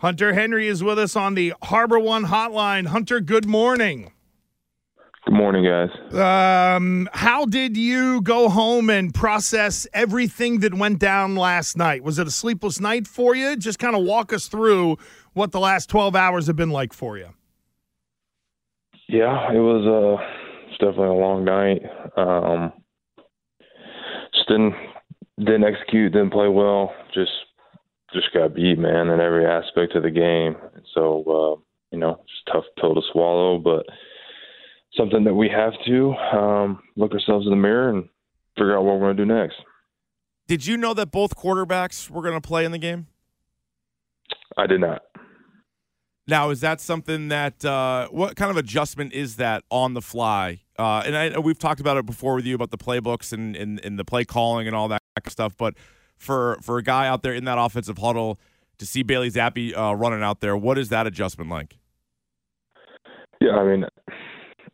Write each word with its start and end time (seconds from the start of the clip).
Hunter 0.00 0.34
Henry 0.34 0.68
is 0.68 0.84
with 0.84 0.98
us 0.98 1.16
on 1.16 1.34
the 1.34 1.54
Harbor 1.62 1.98
One 1.98 2.26
hotline. 2.26 2.88
Hunter, 2.88 3.18
good 3.18 3.46
morning. 3.46 4.12
Good 5.24 5.34
morning, 5.34 5.64
guys. 5.64 5.88
Um, 6.14 7.08
how 7.14 7.46
did 7.46 7.78
you 7.78 8.20
go 8.20 8.50
home 8.50 8.90
and 8.90 9.14
process 9.14 9.86
everything 9.94 10.60
that 10.60 10.74
went 10.74 10.98
down 10.98 11.34
last 11.34 11.78
night? 11.78 12.04
Was 12.04 12.18
it 12.18 12.26
a 12.26 12.30
sleepless 12.30 12.78
night 12.78 13.06
for 13.06 13.34
you? 13.34 13.56
Just 13.56 13.78
kind 13.78 13.96
of 13.96 14.04
walk 14.04 14.34
us 14.34 14.48
through 14.48 14.98
what 15.32 15.52
the 15.52 15.60
last 15.60 15.88
12 15.88 16.14
hours 16.14 16.46
have 16.46 16.56
been 16.56 16.70
like 16.70 16.92
for 16.92 17.16
you. 17.16 17.30
Yeah, 19.08 19.50
it 19.50 19.58
was 19.58 20.20
uh, 20.20 20.22
it's 20.68 20.78
definitely 20.78 21.08
a 21.08 21.12
long 21.14 21.42
night. 21.44 21.82
Um, 22.18 22.72
just 24.34 24.46
didn't 24.46 24.74
didn't 25.38 25.64
execute, 25.64 26.12
didn't 26.12 26.32
play 26.32 26.48
well. 26.48 26.92
Just 27.14 27.30
just 28.16 28.32
got 28.32 28.54
beat, 28.54 28.78
man, 28.78 29.08
in 29.08 29.20
every 29.20 29.46
aspect 29.46 29.94
of 29.94 30.02
the 30.02 30.10
game. 30.10 30.56
And 30.74 30.84
So, 30.94 31.22
uh, 31.22 31.60
you 31.92 31.98
know, 31.98 32.20
it's 32.22 32.32
a 32.48 32.52
tough 32.52 32.64
pill 32.80 32.94
to 32.94 33.02
swallow, 33.12 33.58
but 33.58 33.86
something 34.96 35.24
that 35.24 35.34
we 35.34 35.48
have 35.48 35.72
to 35.86 36.12
um, 36.14 36.82
look 36.96 37.12
ourselves 37.12 37.46
in 37.46 37.50
the 37.50 37.56
mirror 37.56 37.90
and 37.90 38.08
figure 38.56 38.76
out 38.76 38.84
what 38.84 38.94
we're 38.94 39.12
going 39.12 39.16
to 39.16 39.24
do 39.24 39.32
next. 39.32 39.56
Did 40.48 40.66
you 40.66 40.76
know 40.76 40.94
that 40.94 41.10
both 41.10 41.36
quarterbacks 41.36 42.08
were 42.08 42.22
going 42.22 42.34
to 42.34 42.46
play 42.46 42.64
in 42.64 42.72
the 42.72 42.78
game? 42.78 43.08
I 44.56 44.66
did 44.66 44.80
not. 44.80 45.02
Now, 46.28 46.50
is 46.50 46.60
that 46.60 46.80
something 46.80 47.28
that 47.28 47.64
uh, 47.64 48.08
what 48.08 48.34
kind 48.36 48.50
of 48.50 48.56
adjustment 48.56 49.12
is 49.12 49.36
that 49.36 49.62
on 49.70 49.94
the 49.94 50.02
fly? 50.02 50.62
Uh, 50.78 51.02
and 51.06 51.16
I, 51.16 51.38
we've 51.38 51.58
talked 51.58 51.80
about 51.80 51.96
it 51.96 52.06
before 52.06 52.34
with 52.34 52.46
you 52.46 52.54
about 52.54 52.70
the 52.70 52.78
playbooks 52.78 53.32
and, 53.32 53.54
and, 53.54 53.84
and 53.84 53.98
the 53.98 54.04
play 54.04 54.24
calling 54.24 54.66
and 54.66 54.74
all 54.74 54.88
that 54.88 55.02
stuff. 55.28 55.56
But 55.56 55.74
for 56.16 56.58
for 56.62 56.78
a 56.78 56.82
guy 56.82 57.06
out 57.06 57.22
there 57.22 57.34
in 57.34 57.44
that 57.44 57.58
offensive 57.58 57.98
huddle 57.98 58.38
to 58.78 58.86
see 58.86 59.02
Bailey 59.02 59.30
Zappe 59.30 59.76
uh, 59.76 59.94
running 59.94 60.22
out 60.22 60.40
there, 60.40 60.56
what 60.56 60.78
is 60.78 60.88
that 60.90 61.06
adjustment 61.06 61.50
like? 61.50 61.78
Yeah, 63.40 63.52
I 63.52 63.64
mean, 63.64 63.84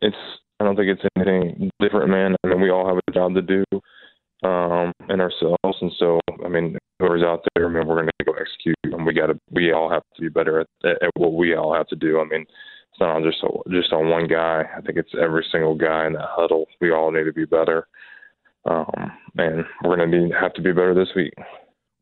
it's 0.01 0.15
I 0.59 0.63
don't 0.63 0.75
think 0.75 0.89
it's 0.89 1.01
anything 1.15 1.69
different, 1.79 2.09
man. 2.09 2.35
I 2.43 2.47
mean, 2.47 2.61
we 2.61 2.69
all 2.69 2.87
have 2.87 2.97
a 3.07 3.11
job 3.11 3.33
to 3.35 3.41
do 3.41 3.63
um, 4.47 4.91
in 5.09 5.19
ourselves, 5.19 5.77
and 5.81 5.91
so 5.97 6.19
I 6.43 6.47
mean, 6.47 6.77
whoever's 6.99 7.23
out 7.23 7.45
there, 7.55 7.65
I 7.65 7.69
mean, 7.69 7.87
we're 7.87 7.95
going 7.95 8.09
to 8.19 8.25
go 8.25 8.33
execute, 8.33 8.75
and 8.83 9.05
we 9.05 9.13
got 9.13 9.27
to 9.27 9.39
we 9.51 9.73
all 9.73 9.89
have 9.89 10.03
to 10.15 10.21
be 10.21 10.29
better 10.29 10.61
at, 10.61 10.67
at 10.85 11.11
what 11.15 11.33
we 11.33 11.55
all 11.55 11.73
have 11.73 11.87
to 11.87 11.95
do. 11.95 12.19
I 12.19 12.25
mean, 12.25 12.41
it's 12.41 12.99
not 12.99 13.23
just 13.23 13.43
just 13.69 13.93
on 13.93 14.09
one 14.09 14.27
guy. 14.27 14.63
I 14.75 14.81
think 14.81 14.97
it's 14.97 15.13
every 15.21 15.45
single 15.51 15.75
guy 15.75 16.07
in 16.07 16.13
that 16.13 16.29
huddle. 16.29 16.65
We 16.79 16.91
all 16.91 17.11
need 17.11 17.25
to 17.25 17.33
be 17.33 17.45
better 17.45 17.87
um, 18.65 19.11
and 19.37 19.65
we're 19.83 19.97
going 19.97 20.11
to 20.11 20.29
have 20.39 20.53
to 20.53 20.61
be 20.61 20.71
better 20.71 20.93
this 20.93 21.09
week. 21.15 21.33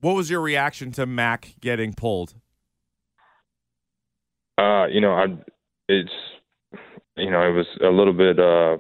What 0.01 0.15
was 0.15 0.29
your 0.29 0.41
reaction 0.41 0.91
to 0.93 1.05
Mac 1.05 1.55
getting 1.59 1.93
pulled? 1.93 2.33
Uh, 4.57 4.85
you 4.87 5.01
know, 5.01 5.13
I 5.13 5.25
it's 5.87 6.11
you 7.17 7.29
know 7.29 7.41
it 7.47 7.51
was 7.51 7.67
a 7.83 7.89
little 7.89 8.13
bit 8.13 8.39
uh 8.39 8.77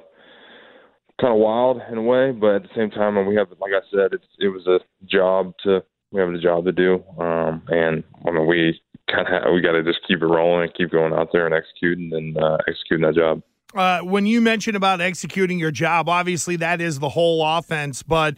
kind 1.19 1.33
of 1.33 1.39
wild 1.39 1.81
in 1.91 1.97
a 1.97 2.01
way, 2.01 2.31
but 2.31 2.55
at 2.55 2.63
the 2.63 2.69
same 2.75 2.89
time, 2.89 3.25
we 3.25 3.35
have 3.35 3.49
like 3.59 3.71
I 3.73 3.81
said, 3.91 4.13
it's 4.13 4.25
it 4.39 4.49
was 4.49 4.67
a 4.67 4.79
job 5.05 5.53
to 5.63 5.83
we 6.11 6.19
have 6.19 6.29
a 6.29 6.39
job 6.39 6.65
to 6.65 6.71
do, 6.71 7.03
um, 7.19 7.61
and 7.69 8.03
I 8.27 8.31
mean 8.31 8.47
we 8.47 8.79
kind 9.09 9.27
of 9.27 9.53
we 9.53 9.61
got 9.61 9.73
to 9.73 9.83
just 9.83 9.99
keep 10.07 10.21
it 10.21 10.25
rolling, 10.25 10.63
and 10.63 10.73
keep 10.73 10.91
going 10.91 11.13
out 11.13 11.29
there 11.31 11.45
and 11.45 11.55
executing 11.55 12.11
and 12.13 12.37
uh, 12.37 12.57
executing 12.67 13.05
that 13.05 13.15
job. 13.15 13.41
Uh, 13.73 14.01
when 14.01 14.25
you 14.25 14.41
mentioned 14.41 14.75
about 14.75 15.01
executing 15.01 15.59
your 15.59 15.71
job, 15.71 16.09
obviously 16.09 16.55
that 16.57 16.81
is 16.81 16.99
the 16.99 17.09
whole 17.09 17.45
offense. 17.45 18.03
But 18.03 18.37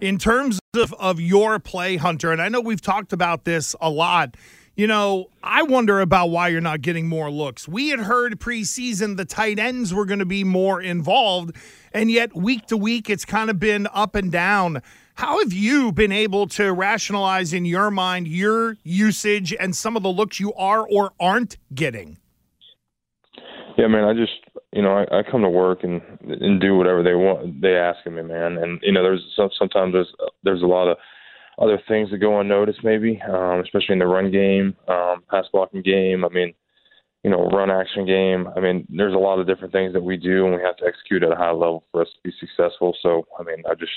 in 0.00 0.18
terms 0.18 0.58
of, 0.74 0.92
of 0.94 1.20
your 1.20 1.58
play, 1.58 1.96
Hunter, 1.96 2.32
and 2.32 2.42
I 2.42 2.48
know 2.48 2.60
we've 2.60 2.80
talked 2.80 3.12
about 3.12 3.44
this 3.44 3.74
a 3.80 3.90
lot, 3.90 4.36
you 4.76 4.86
know, 4.86 5.30
I 5.42 5.62
wonder 5.62 6.00
about 6.00 6.30
why 6.30 6.48
you're 6.48 6.60
not 6.60 6.82
getting 6.82 7.08
more 7.08 7.30
looks. 7.30 7.68
We 7.68 7.90
had 7.90 8.00
heard 8.00 8.40
preseason 8.40 9.16
the 9.16 9.24
tight 9.24 9.58
ends 9.58 9.94
were 9.94 10.04
going 10.04 10.18
to 10.18 10.26
be 10.26 10.42
more 10.42 10.82
involved, 10.82 11.56
and 11.92 12.10
yet 12.10 12.34
week 12.34 12.66
to 12.66 12.76
week 12.76 13.08
it's 13.08 13.24
kind 13.24 13.50
of 13.50 13.58
been 13.60 13.86
up 13.94 14.14
and 14.16 14.32
down. 14.32 14.82
How 15.14 15.38
have 15.38 15.52
you 15.52 15.92
been 15.92 16.10
able 16.10 16.48
to 16.48 16.72
rationalize 16.72 17.52
in 17.52 17.64
your 17.64 17.92
mind 17.92 18.26
your 18.26 18.76
usage 18.82 19.54
and 19.58 19.76
some 19.76 19.96
of 19.96 20.02
the 20.02 20.08
looks 20.08 20.40
you 20.40 20.52
are 20.54 20.84
or 20.88 21.12
aren't 21.20 21.56
getting? 21.72 22.18
Yeah, 23.78 23.86
man, 23.86 24.02
I 24.04 24.12
just 24.12 24.32
you 24.74 24.82
know, 24.82 24.92
I, 24.98 25.20
I 25.20 25.22
come 25.22 25.42
to 25.42 25.48
work 25.48 25.84
and 25.84 26.02
and 26.22 26.60
do 26.60 26.76
whatever 26.76 27.02
they 27.02 27.14
want. 27.14 27.62
They 27.62 27.76
ask 27.76 28.04
of 28.06 28.12
me, 28.12 28.22
man. 28.22 28.58
And 28.58 28.80
you 28.82 28.92
know, 28.92 29.04
there's 29.04 29.22
some, 29.36 29.48
sometimes 29.56 29.92
there's 29.92 30.12
there's 30.42 30.62
a 30.62 30.66
lot 30.66 30.88
of 30.88 30.98
other 31.58 31.80
things 31.86 32.10
that 32.10 32.18
go 32.18 32.40
unnoticed, 32.40 32.80
maybe, 32.82 33.22
um, 33.32 33.60
especially 33.60 33.92
in 33.92 34.00
the 34.00 34.06
run 34.06 34.32
game, 34.32 34.76
um, 34.88 35.22
pass 35.30 35.44
blocking 35.52 35.82
game. 35.82 36.24
I 36.24 36.28
mean, 36.28 36.52
you 37.22 37.30
know, 37.30 37.46
run 37.46 37.70
action 37.70 38.04
game. 38.04 38.48
I 38.56 38.60
mean, 38.60 38.84
there's 38.90 39.14
a 39.14 39.18
lot 39.18 39.38
of 39.38 39.46
different 39.46 39.72
things 39.72 39.92
that 39.92 40.02
we 40.02 40.16
do, 40.16 40.46
and 40.46 40.56
we 40.56 40.62
have 40.62 40.76
to 40.78 40.86
execute 40.86 41.22
at 41.22 41.30
a 41.30 41.36
high 41.36 41.52
level 41.52 41.84
for 41.92 42.02
us 42.02 42.08
to 42.08 42.28
be 42.28 42.34
successful. 42.40 42.96
So, 43.00 43.22
I 43.38 43.44
mean, 43.44 43.62
I 43.70 43.74
just 43.74 43.92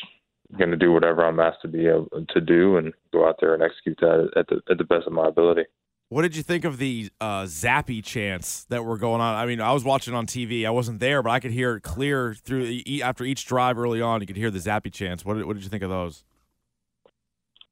going 0.60 0.70
to 0.70 0.78
do 0.78 0.94
whatever 0.94 1.26
I'm 1.26 1.40
asked 1.40 1.64
to 1.64 1.68
be 1.68 1.88
able 1.88 2.08
to 2.30 2.40
do 2.40 2.78
and 2.78 2.94
go 3.12 3.28
out 3.28 3.38
there 3.42 3.56
and 3.56 3.64
execute 3.64 3.98
that 4.02 4.30
at 4.36 4.48
the 4.48 4.62
at 4.70 4.78
the 4.78 4.84
best 4.84 5.08
of 5.08 5.14
my 5.14 5.28
ability. 5.28 5.64
What 6.10 6.22
did 6.22 6.38
you 6.38 6.44
think 6.44 6.64
of 6.64 6.78
the 6.78 7.10
uh, 7.20 7.44
Zappe 7.44 8.02
chants 8.04 8.64
that 8.66 8.86
were 8.86 8.98
going 8.98 9.20
on? 9.20 9.36
I 9.36 9.46
mean, 9.46 9.60
I 9.60 9.74
was 9.74 9.84
watching 9.84 10.14
on 10.14 10.26
TV. 10.26 10.66
I 10.66 10.70
wasn't 10.70 11.02
there, 11.02 11.22
but 11.22 11.32
I 11.32 11.42
could 11.42 11.52
hear 11.52 11.76
it 11.76 11.84
clear 11.84 12.34
through 12.34 12.80
after 13.04 13.26
each 13.26 13.46
drive 13.46 13.78
early 13.78 14.02
on. 14.02 14.22
You 14.22 14.28
could 14.28 14.38
hear 14.38 14.50
the 14.50 14.60
Zappe 14.60 14.92
chants. 14.94 15.26
What 15.26 15.36
did, 15.36 15.46
what 15.46 15.56
did 15.56 15.64
you 15.64 15.70
think 15.70 15.84
of 15.84 15.90
those? 15.90 16.24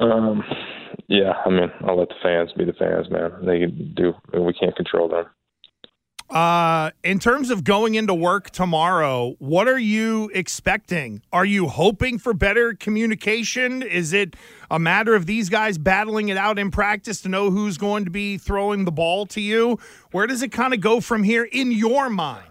Um, 0.02 0.44
yeah, 1.08 1.32
I 1.46 1.50
mean, 1.50 1.72
I'll 1.88 1.98
let 1.98 2.10
the 2.10 2.16
fans 2.22 2.52
be 2.58 2.66
the 2.66 2.74
fans, 2.74 3.10
man. 3.10 3.32
They 3.46 3.68
do. 3.68 4.14
We 4.34 4.54
can't 4.54 4.76
control 4.76 5.08
them. 5.08 5.26
Uh, 6.30 6.90
in 7.04 7.20
terms 7.20 7.52
of 7.52 7.64
going 7.64 7.94
into 7.94 8.14
work 8.14 8.50
tomorrow, 8.50 9.36
what 9.38 9.68
are 9.68 9.78
you 9.78 10.32
expecting? 10.34 11.22
Are 11.32 11.46
you 11.46 11.68
hoping 11.68 12.18
for 12.18 12.34
better 12.34 12.74
communication? 12.74 13.84
Is 13.84 14.12
it 14.12 14.36
a 14.72 14.80
matter 14.80 15.14
of 15.14 15.28
these 15.28 15.50
guys 15.50 15.78
battling 15.78 16.30
it 16.30 16.38
out 16.38 16.58
in 16.58 16.72
practice 16.72 17.22
to 17.22 17.30
know 17.30 17.52
who's 17.52 17.78
going 17.78 18.06
to 18.06 18.12
be 18.12 18.40
throwing 18.40 18.86
the 18.86 18.92
ball 18.92 19.28
to 19.28 19.40
you? 19.40 19.78
Where 20.12 20.26
does 20.26 20.42
it 20.42 20.52
kind 20.52 20.74
of 20.74 20.82
go 20.82 21.00
from 21.00 21.22
here 21.22 21.44
in 21.44 21.72
your 21.72 22.10
mind? 22.10 22.48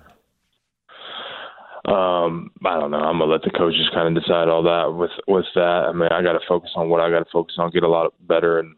Um, 1.85 2.51
I 2.65 2.81
don't 2.81 2.93
know. 2.93 2.99
I'm 2.99 3.19
gonna 3.19 3.31
let 3.31 3.43
the 3.43 3.51
coaches 3.51 3.91
kind 3.93 4.17
of 4.17 4.23
decide 4.23 4.49
all 4.49 4.63
that. 4.63 4.95
With 4.97 5.11
with 5.29 5.45
that, 5.55 5.85
I 5.89 5.93
mean, 5.93 6.09
I 6.11 6.23
got 6.23 6.33
to 6.33 6.41
focus 6.49 6.71
on 6.77 6.89
what 6.89 7.03
I 7.03 7.11
got 7.11 7.19
to 7.19 7.31
focus 7.31 7.57
on, 7.59 7.71
get 7.73 7.83
a 7.83 7.89
lot 7.89 8.15
better 8.27 8.59
in 8.59 8.75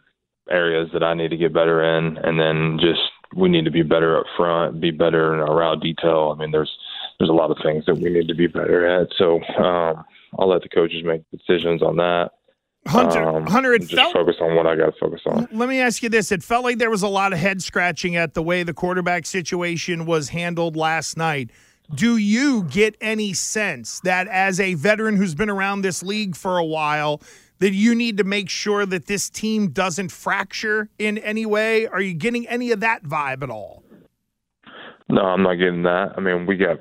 areas 0.51 0.89
that 0.93 1.05
I 1.05 1.15
need 1.15 1.29
to 1.31 1.37
get 1.37 1.53
better 1.55 1.83
in, 1.83 2.17
and 2.19 2.39
then 2.41 2.79
just 2.81 3.01
we 3.37 3.49
need 3.49 3.65
to 3.65 3.71
be 3.71 3.83
better 3.83 4.19
up 4.19 4.27
front, 4.37 4.81
be 4.81 4.91
better 4.91 5.35
in 5.35 5.41
our 5.41 5.57
route 5.57 5.81
detail. 5.81 6.35
I 6.35 6.41
mean, 6.41 6.51
there's 6.51 6.71
there's 7.19 7.31
a 7.31 7.35
lot 7.35 7.51
of 7.51 7.59
things 7.63 7.85
that 7.87 7.97
we 7.97 8.11
need 8.11 8.29
to 8.29 8.35
be 8.35 8.47
better 8.47 8.87
at. 8.87 9.09
So 9.17 9.41
um, 9.59 10.05
I'll 10.39 10.49
let 10.49 10.63
the 10.63 10.69
coaches 10.69 11.03
make 11.05 11.23
decisions 11.31 11.83
on 11.83 11.97
that. 11.97 12.31
Hunter, 12.87 13.23
um, 13.23 13.47
Hunter, 13.47 13.75
it 13.75 13.81
just 13.81 13.95
felt, 13.95 14.13
focus 14.13 14.37
on 14.41 14.55
what 14.55 14.67
I 14.67 14.77
got 14.77 14.87
to 14.87 15.01
focus 15.01 15.21
on. 15.27 15.49
Let 15.53 15.69
me 15.69 15.81
ask 15.81 16.03
you 16.03 16.09
this: 16.09 16.31
It 16.31 16.43
felt 16.43 16.65
like 16.65 16.79
there 16.79 16.91
was 16.91 17.03
a 17.03 17.09
lot 17.09 17.33
of 17.33 17.39
head 17.39 17.61
scratching 17.61 18.17
at 18.17 18.35
the 18.35 18.43
way 18.43 18.63
the 18.63 18.75
quarterback 18.75 19.27
situation 19.27 20.07
was 20.07 20.29
handled 20.29 20.77
last 20.77 21.17
night. 21.17 21.51
Do 21.95 22.17
you 22.17 22.65
get 22.65 22.97
any 23.01 23.33
sense 23.33 24.01
that, 24.01 24.29
as 24.29 24.59
a 24.61 24.75
veteran 24.75 25.17
who's 25.17 25.35
been 25.35 25.51
around 25.51 25.83
this 25.83 26.03
league 26.03 26.37
for 26.37 26.59
a 26.59 26.65
while, 26.65 27.21
that 27.59 27.73
you 27.73 27.95
need 27.95 28.17
to 28.19 28.25
make 28.25 28.49
sure 28.49 28.87
that 28.87 29.07
this 29.07 29.31
team 29.31 29.69
doesn't 29.69 30.11
fracture 30.11 30.89
in 30.99 31.19
any 31.19 31.47
way? 31.47 31.87
Are 31.87 32.01
you 32.01 32.15
getting 32.15 32.47
any 32.49 32.71
of 32.71 32.81
that 32.81 33.05
vibe 33.05 33.43
at 33.43 33.51
all? 33.51 33.83
No, 35.09 35.23
I'm 35.23 35.43
not 35.43 35.55
getting 35.55 35.85
that. 35.85 36.15
I 36.17 36.21
mean, 36.21 36.47
we 36.47 36.57
got 36.57 36.79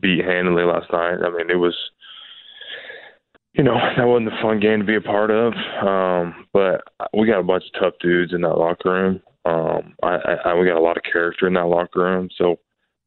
beat 0.00 0.24
handily 0.24 0.64
last 0.64 0.90
night. 0.92 1.18
I 1.24 1.30
mean, 1.30 1.50
it 1.50 1.56
was, 1.56 1.76
you 3.52 3.62
know, 3.62 3.74
that 3.96 4.04
wasn't 4.04 4.28
a 4.28 4.42
fun 4.42 4.60
game 4.60 4.80
to 4.80 4.86
be 4.86 4.96
a 4.96 5.00
part 5.00 5.30
of. 5.30 5.52
Um, 5.86 6.46
but 6.52 6.82
we 7.16 7.26
got 7.26 7.40
a 7.40 7.44
bunch 7.44 7.64
of 7.74 7.80
tough 7.80 7.94
dudes 8.00 8.32
in 8.32 8.40
that 8.42 8.56
locker 8.56 8.90
room. 8.90 9.20
Um, 9.44 9.94
I, 10.02 10.16
I, 10.46 10.54
we 10.54 10.66
got 10.66 10.78
a 10.78 10.80
lot 10.80 10.96
of 10.96 11.04
character 11.10 11.46
in 11.46 11.54
that 11.54 11.66
locker 11.66 12.00
room. 12.00 12.28
So, 12.36 12.56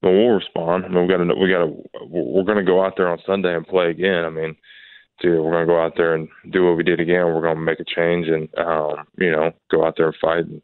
I 0.01 0.07
mean, 0.07 0.18
we'll 0.18 0.36
respond. 0.36 0.86
I 0.86 0.88
mean, 0.88 1.06
we 1.06 1.13
got 1.13 1.18
to, 1.18 1.36
we 1.36 1.50
got 1.50 1.66
to, 1.66 2.06
we're 2.07 2.45
going 2.45 2.57
to 2.57 2.63
go 2.63 2.83
out 2.83 2.94
there 2.95 3.10
on 3.10 3.19
Sunday 3.25 3.56
and 3.56 3.68
play 3.68 3.89
again. 3.89 4.24
I 4.24 4.30
mean, 4.30 4.56
to 5.21 5.42
we're 5.42 5.51
going 5.51 5.68
to 5.68 5.74
go 5.74 5.81
out 5.81 5.94
there 5.98 6.16
and 6.16 6.27
do 6.51 6.66
what 6.66 6.77
we 6.77 6.83
did 6.83 7.00
again. 7.00 7.25
We're 7.25 7.42
going 7.42 7.56
to 7.56 7.62
make 7.62 7.80
a 7.80 7.86
change 7.86 8.27
and 8.27 8.48
um, 8.57 9.06
you 9.18 9.31
know 9.31 9.51
go 9.71 9.86
out 9.86 9.95
there 9.98 10.07
and 10.07 10.16
fight 10.21 10.45
and 10.45 10.62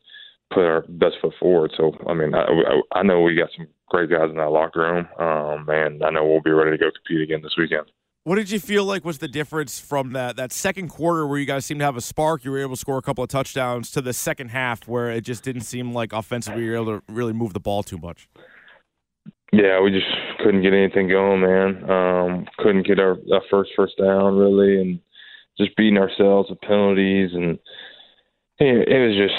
put 0.51 0.63
our 0.63 0.85
best 0.87 1.15
foot 1.21 1.33
forward. 1.39 1.71
So 1.77 1.93
I 2.07 2.13
mean, 2.13 2.33
I, 2.33 2.45
I 2.93 3.03
know 3.03 3.21
we 3.21 3.35
got 3.35 3.49
some 3.57 3.67
great 3.89 4.09
guys 4.09 4.29
in 4.29 4.37
that 4.37 4.49
locker 4.51 4.81
room, 4.81 5.07
um, 5.19 5.67
and 5.69 6.03
I 6.03 6.09
know 6.09 6.25
we'll 6.25 6.41
be 6.41 6.51
ready 6.51 6.71
to 6.71 6.77
go 6.77 6.89
compete 6.91 7.21
again 7.21 7.41
this 7.41 7.55
weekend. 7.57 7.85
What 8.23 8.37
did 8.37 8.49
you 8.49 8.59
feel 8.59 8.85
like 8.85 9.05
was 9.05 9.19
the 9.19 9.27
difference 9.27 9.79
from 9.79 10.13
that 10.13 10.35
that 10.37 10.51
second 10.51 10.89
quarter 10.89 11.27
where 11.27 11.37
you 11.37 11.45
guys 11.45 11.63
seemed 11.63 11.81
to 11.81 11.85
have 11.85 11.95
a 11.95 12.01
spark, 12.01 12.43
you 12.43 12.49
were 12.49 12.57
able 12.57 12.75
to 12.75 12.79
score 12.79 12.97
a 12.97 13.01
couple 13.01 13.23
of 13.23 13.29
touchdowns, 13.29 13.91
to 13.91 14.01
the 14.01 14.13
second 14.13 14.49
half 14.49 14.87
where 14.87 15.11
it 15.11 15.21
just 15.21 15.43
didn't 15.43 15.61
seem 15.61 15.93
like 15.93 16.11
offensively 16.11 16.63
you 16.63 16.71
were 16.71 16.75
able 16.75 16.99
to 16.99 17.03
really 17.07 17.33
move 17.33 17.53
the 17.53 17.59
ball 17.59 17.83
too 17.83 17.99
much? 17.99 18.27
Yeah, 19.51 19.79
we 19.81 19.91
just 19.91 20.07
couldn't 20.39 20.63
get 20.63 20.73
anything 20.73 21.07
going, 21.07 21.41
man. 21.41 21.89
Um, 21.89 22.45
couldn't 22.57 22.87
get 22.87 22.99
our, 22.99 23.17
our 23.31 23.41
first 23.49 23.71
first 23.75 23.97
down 23.97 24.35
really, 24.35 24.81
and 24.81 24.99
just 25.57 25.75
beating 25.75 25.97
ourselves 25.97 26.49
with 26.49 26.61
penalties, 26.61 27.31
and 27.33 27.57
it, 28.59 28.87
was 28.87 29.15
just, 29.15 29.35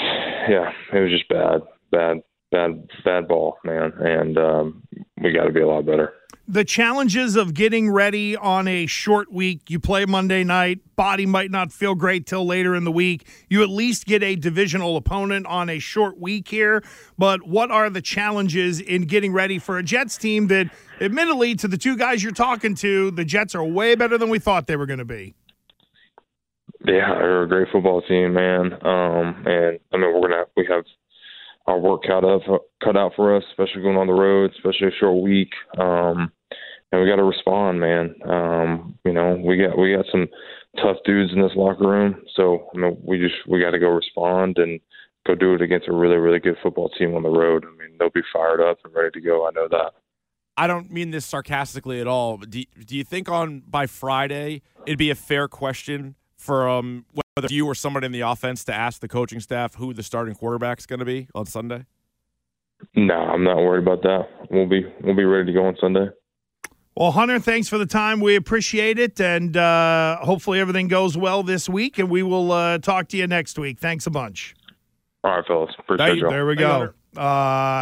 yeah, 0.49 0.71
it 0.93 0.99
was 1.01 1.11
just 1.11 1.29
bad, 1.29 1.61
bad, 1.91 2.17
bad, 2.51 2.87
bad 3.03 3.27
ball, 3.27 3.57
man, 3.63 3.91
and 3.99 4.37
um, 4.37 4.83
we 5.21 5.33
got 5.33 5.45
to 5.45 5.51
be 5.51 5.61
a 5.61 5.67
lot 5.67 5.85
better 5.85 6.13
the 6.47 6.63
challenges 6.63 7.35
of 7.35 7.53
getting 7.53 7.91
ready 7.91 8.35
on 8.35 8.67
a 8.67 8.85
short 8.85 9.31
week. 9.31 9.69
You 9.69 9.79
play 9.79 10.05
Monday 10.05 10.45
night, 10.45 10.79
body 10.95 11.25
might 11.25 11.51
not 11.51 11.73
feel 11.73 11.93
great 11.93 12.25
till 12.25 12.45
later 12.45 12.73
in 12.73 12.85
the 12.85 12.91
week. 12.91 13.27
You 13.49 13.63
at 13.63 13.69
least 13.69 14.05
get 14.05 14.23
a 14.23 14.35
divisional 14.35 14.95
opponent 14.95 15.45
on 15.45 15.69
a 15.69 15.79
short 15.79 16.19
week 16.19 16.47
here. 16.47 16.83
But 17.17 17.45
what 17.47 17.69
are 17.69 17.89
the 17.89 18.01
challenges 18.01 18.79
in 18.79 19.03
getting 19.03 19.33
ready 19.33 19.59
for 19.59 19.77
a 19.77 19.83
Jets 19.83 20.17
team 20.17 20.47
that, 20.47 20.71
admittedly, 21.01 21.55
to 21.55 21.67
the 21.67 21.77
two 21.77 21.97
guys 21.97 22.23
you're 22.23 22.31
talking 22.31 22.75
to, 22.75 23.11
the 23.11 23.25
Jets 23.25 23.53
are 23.53 23.63
way 23.63 23.95
better 23.95 24.17
than 24.17 24.29
we 24.29 24.39
thought 24.39 24.67
they 24.67 24.77
were 24.77 24.85
going 24.85 24.99
to 24.99 25.05
be? 25.05 25.35
Yeah, 26.85 27.15
they're 27.17 27.43
a 27.43 27.47
great 27.47 27.67
football 27.73 28.01
team, 28.03 28.33
man. 28.33 28.71
Um, 28.85 29.43
and 29.45 29.79
I 29.91 29.97
mean, 29.97 30.13
we're 30.13 30.21
gonna 30.21 30.45
we 30.55 30.65
have 30.69 30.85
our 31.65 31.77
work 31.77 32.03
cut 32.03 32.23
out 32.23 32.41
cut 32.81 32.95
out 32.95 33.11
for 33.15 33.35
us, 33.35 33.43
especially 33.49 33.81
going 33.81 33.97
on 33.97 34.07
the 34.07 34.13
road, 34.13 34.51
especially 34.55 34.87
a 34.87 34.99
short 34.99 35.21
week. 35.21 35.49
Um, 35.77 36.31
and 36.91 37.01
we 37.01 37.07
got 37.07 37.17
to 37.17 37.23
respond, 37.23 37.79
man. 37.79 38.15
Um, 38.25 38.97
you 39.03 39.13
know, 39.13 39.41
we 39.43 39.57
got 39.57 39.77
we 39.77 39.93
got 39.95 40.05
some 40.11 40.27
tough 40.77 40.97
dudes 41.05 41.33
in 41.33 41.41
this 41.41 41.51
locker 41.55 41.87
room, 41.87 42.21
so 42.35 42.69
I 42.73 42.77
mean, 42.77 42.97
we 43.03 43.17
just 43.17 43.35
we 43.47 43.59
got 43.59 43.71
to 43.71 43.79
go 43.79 43.89
respond 43.89 44.57
and 44.57 44.79
go 45.25 45.35
do 45.35 45.53
it 45.53 45.61
against 45.61 45.87
a 45.87 45.93
really 45.93 46.17
really 46.17 46.39
good 46.39 46.57
football 46.63 46.89
team 46.89 47.15
on 47.15 47.23
the 47.23 47.29
road. 47.29 47.65
I 47.65 47.71
mean, 47.77 47.97
they'll 47.99 48.09
be 48.09 48.21
fired 48.31 48.61
up 48.61 48.77
and 48.83 48.93
ready 48.93 49.11
to 49.11 49.21
go. 49.21 49.47
I 49.47 49.51
know 49.51 49.67
that. 49.69 49.93
I 50.59 50.65
don't 50.65 50.91
mean 50.91 51.11
this 51.11 51.25
sarcastically 51.25 52.01
at 52.01 52.07
all. 52.07 52.37
Do, 52.37 52.63
do 52.83 52.97
you 52.97 53.03
think 53.03 53.29
on 53.29 53.61
by 53.67 53.85
Friday 53.85 54.63
it'd 54.87 54.97
be 54.97 55.11
a 55.11 55.15
fair 55.15 55.47
question 55.47 56.15
for 56.35 56.67
um, 56.67 57.05
whether 57.35 57.53
you 57.53 57.67
or 57.67 57.75
somebody 57.75 58.07
in 58.07 58.11
the 58.11 58.21
offense 58.21 58.63
to 58.63 58.73
ask 58.73 58.99
the 59.01 59.07
coaching 59.07 59.39
staff 59.39 59.75
who 59.75 59.93
the 59.93 60.01
starting 60.01 60.33
quarterback 60.33 60.79
is 60.79 60.87
going 60.87 60.99
to 60.99 61.05
be 61.05 61.27
on 61.35 61.45
Sunday? 61.45 61.85
No, 62.95 63.15
I'm 63.15 63.43
not 63.43 63.57
worried 63.57 63.83
about 63.83 64.01
that. 64.03 64.27
We'll 64.49 64.67
be 64.67 64.85
we'll 65.03 65.15
be 65.15 65.25
ready 65.25 65.47
to 65.47 65.53
go 65.53 65.65
on 65.65 65.75
Sunday. 65.79 66.07
Well, 66.97 67.11
Hunter, 67.11 67.37
thanks 67.37 67.69
for 67.69 67.77
the 67.77 67.85
time. 67.85 68.21
We 68.21 68.35
appreciate 68.35 68.97
it, 68.97 69.21
and 69.21 69.55
uh, 69.55 70.17
hopefully 70.21 70.59
everything 70.59 70.87
goes 70.87 71.15
well 71.15 71.43
this 71.43 71.69
week. 71.69 71.99
And 71.99 72.09
we 72.09 72.23
will 72.23 72.51
uh, 72.51 72.79
talk 72.79 73.09
to 73.09 73.17
you 73.17 73.27
next 73.27 73.59
week. 73.59 73.77
Thanks 73.77 74.07
a 74.07 74.09
bunch. 74.09 74.55
All 75.23 75.35
right, 75.35 75.45
fellas. 75.45 75.69
Appreciate 75.77 76.17
you. 76.17 76.27
There 76.27 76.47
we 76.47 76.55
go. 76.55 76.93
Uh, 77.15 77.21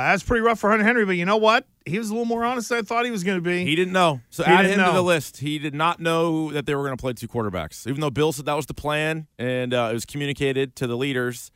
that's 0.09 0.21
pretty 0.21 0.41
rough 0.41 0.59
for 0.59 0.69
Hunter 0.69 0.83
Henry, 0.83 1.05
but 1.05 1.13
you 1.13 1.23
know 1.23 1.37
what? 1.37 1.65
He 1.85 1.97
was 1.97 2.09
a 2.09 2.11
little 2.11 2.25
more 2.25 2.43
honest 2.43 2.67
than 2.67 2.79
I 2.79 2.81
thought 2.81 3.05
he 3.05 3.11
was 3.11 3.23
going 3.23 3.37
to 3.37 3.41
be. 3.41 3.63
He 3.63 3.73
didn't 3.73 3.93
know. 3.93 4.19
So 4.31 4.43
he 4.43 4.51
add 4.51 4.65
him 4.65 4.79
know. 4.79 4.87
to 4.87 4.91
the 4.91 5.01
list. 5.01 5.37
He 5.37 5.59
did 5.59 5.73
not 5.73 6.01
know 6.01 6.51
that 6.51 6.65
they 6.65 6.75
were 6.75 6.83
going 6.83 6.97
to 6.97 7.01
play 7.01 7.13
two 7.13 7.29
quarterbacks, 7.29 7.87
even 7.87 8.01
though 8.01 8.09
Bill 8.09 8.33
said 8.33 8.45
that 8.47 8.55
was 8.55 8.65
the 8.65 8.73
plan 8.73 9.27
and 9.39 9.73
uh, 9.73 9.87
it 9.91 9.93
was 9.93 10.03
communicated 10.03 10.75
to 10.75 10.87
the 10.87 10.97
leaders. 10.97 11.51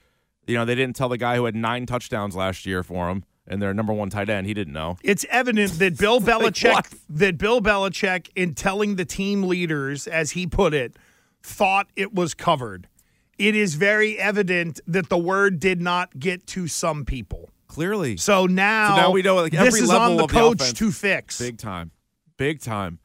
You 0.48 0.56
know, 0.56 0.64
they 0.64 0.76
didn't 0.76 0.96
tell 0.96 1.10
the 1.10 1.18
guy 1.18 1.36
who 1.36 1.44
had 1.44 1.56
nine 1.56 1.86
touchdowns 1.86 2.38
last 2.38 2.66
year 2.66 2.84
for 2.84 3.10
him 3.10 3.26
and 3.50 3.62
their 3.62 3.74
number 3.74 3.94
one 3.94 4.10
tight 4.10 4.30
end. 4.30 4.48
He 4.48 4.54
didn't 4.54 4.74
know. 4.74 4.98
It's 5.04 5.25
evident 5.30 5.80
that 5.80 5.98
Bill 5.98 6.19
Belichick, 6.22 6.74
like 6.74 6.90
that 7.10 7.38
Bill 7.38 7.62
Belichick, 7.62 8.30
in 8.36 8.54
telling 8.54 8.96
the 8.96 9.06
team 9.06 9.44
leaders, 9.44 10.07
as 10.07 10.31
he 10.31 10.48
put 10.48 10.74
it, 10.74 10.96
thought 11.42 11.88
it 11.96 12.13
was 12.13 12.34
covered. 12.34 12.88
It 13.38 13.56
is 13.56 13.75
very 13.75 14.19
evident 14.19 14.81
that 14.86 15.10
the 15.10 15.18
word 15.18 15.60
did 15.60 15.81
not 15.81 16.19
get 16.19 16.46
to 16.48 16.68
some 16.68 17.06
people. 17.06 17.50
Clearly. 17.68 18.18
So 18.18 18.46
now, 18.48 18.96
so 18.96 19.01
now 19.01 19.12
we 19.12 19.22
know 19.22 19.36
like 19.36 19.52
this 19.52 19.80
is 19.80 19.90
on 19.90 20.18
the 20.18 20.28
coach 20.28 20.57
the 20.57 20.74
to 20.74 20.92
fix. 20.92 21.40
Big 21.40 21.57
time. 21.57 21.92
Big 22.36 22.60
time. 22.62 23.00